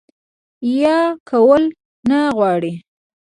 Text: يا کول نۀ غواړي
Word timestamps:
يا 0.79 0.97
کول 1.29 1.63
نۀ 2.09 2.19
غواړي 2.35 2.71